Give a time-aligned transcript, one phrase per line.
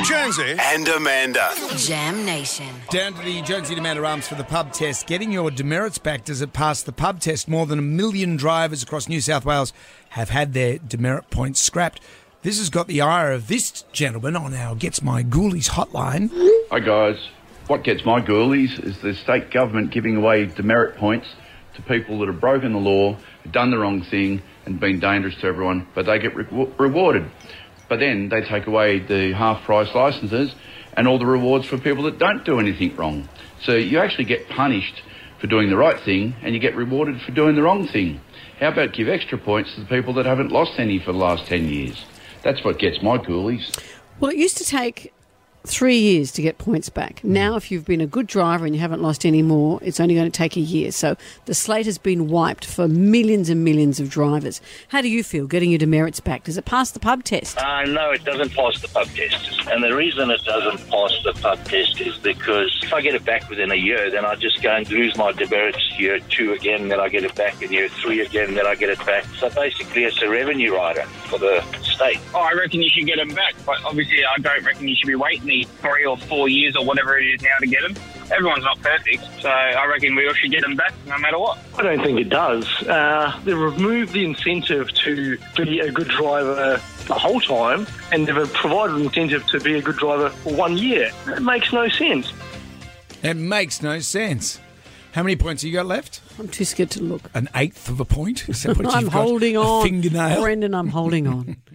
[0.00, 0.56] Jonesy.
[0.58, 1.52] and Amanda.
[1.76, 2.66] Jam Nation.
[2.90, 5.06] Down to the Jonesy Amanda Arms for the pub test.
[5.06, 7.46] Getting your demerits back, does it pass the pub test?
[7.46, 9.72] More than a million drivers across New South Wales
[10.10, 12.00] have had their demerit points scrapped.
[12.42, 16.30] This has got the ire of this gentleman on our Gets My Goolies hotline.
[16.70, 17.16] Hi guys.
[17.68, 21.28] What gets my goolies is the state government giving away demerit points
[21.74, 23.16] to people that have broken the law,
[23.50, 27.30] done the wrong thing, and been dangerous to everyone, but they get re- rewarded.
[27.92, 30.54] But then they take away the half price licenses
[30.96, 33.28] and all the rewards for people that don't do anything wrong.
[33.60, 35.02] So you actually get punished
[35.38, 38.22] for doing the right thing and you get rewarded for doing the wrong thing.
[38.58, 41.44] How about give extra points to the people that haven't lost any for the last
[41.48, 42.02] 10 years?
[42.42, 43.70] That's what gets my goolies.
[44.20, 45.12] Well, it used to take
[45.64, 47.22] three years to get points back.
[47.22, 50.14] Now, if you've been a good driver and you haven't lost any more, it's only
[50.14, 50.92] going to take a year.
[50.92, 54.60] So the slate has been wiped for millions and millions of drivers.
[54.88, 56.44] How do you feel getting your demerits back?
[56.44, 57.58] Does it pass the pub test?
[57.58, 59.68] Uh, no, it doesn't pass the pub test.
[59.68, 63.24] And the reason it doesn't pass the pub test is because if I get it
[63.24, 66.88] back within a year, then I just go and lose my demerits year two again,
[66.88, 69.24] then I get it back in year three again, then I get it back.
[69.38, 72.18] So basically, it's a revenue rider for the state.
[72.34, 75.06] Oh, I reckon you should get them back, but obviously I don't reckon you should
[75.06, 77.94] be waiting the three or four years or whatever it is now to get them.
[78.30, 81.58] Everyone's not perfect, so I reckon we all should get them back no matter what.
[81.78, 82.66] I don't think it does.
[82.82, 88.52] Uh, they removed the incentive to be a good driver the whole time, and they've
[88.52, 91.10] provided an incentive to be a good driver for one year.
[91.26, 92.32] It makes no sense.
[93.22, 94.60] It makes no sense.
[95.12, 96.20] How many points have you got left?
[96.38, 97.22] I'm too scared to look.
[97.34, 98.48] An eighth of a point?
[98.48, 99.22] Is that what I'm you've got?
[99.22, 99.82] holding A on.
[99.84, 100.40] fingernail?
[100.42, 101.56] Brendan, I'm holding on.